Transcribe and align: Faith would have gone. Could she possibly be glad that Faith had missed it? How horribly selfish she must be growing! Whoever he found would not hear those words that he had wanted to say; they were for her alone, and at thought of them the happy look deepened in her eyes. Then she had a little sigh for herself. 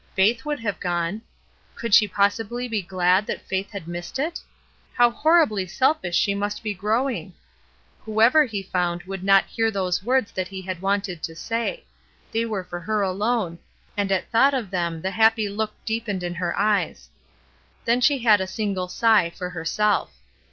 Faith 0.15 0.43
would 0.43 0.59
have 0.59 0.79
gone. 0.79 1.21
Could 1.75 1.93
she 1.93 2.07
possibly 2.07 2.67
be 2.67 2.81
glad 2.81 3.27
that 3.27 3.45
Faith 3.45 3.69
had 3.69 3.87
missed 3.87 4.17
it? 4.17 4.39
How 4.95 5.11
horribly 5.11 5.67
selfish 5.67 6.15
she 6.17 6.33
must 6.33 6.63
be 6.63 6.73
growing! 6.73 7.35
Whoever 7.99 8.43
he 8.45 8.63
found 8.63 9.03
would 9.03 9.23
not 9.23 9.45
hear 9.45 9.69
those 9.69 10.01
words 10.01 10.31
that 10.31 10.47
he 10.47 10.63
had 10.63 10.81
wanted 10.81 11.21
to 11.21 11.35
say; 11.35 11.83
they 12.31 12.45
were 12.45 12.63
for 12.63 12.79
her 12.79 13.03
alone, 13.03 13.59
and 13.95 14.11
at 14.11 14.31
thought 14.31 14.55
of 14.55 14.71
them 14.71 15.03
the 15.03 15.11
happy 15.11 15.47
look 15.47 15.73
deepened 15.85 16.23
in 16.23 16.33
her 16.33 16.57
eyes. 16.57 17.11
Then 17.85 18.01
she 18.01 18.17
had 18.17 18.41
a 18.41 18.49
little 18.57 18.87
sigh 18.87 19.29
for 19.29 19.51
herself. 19.51 20.15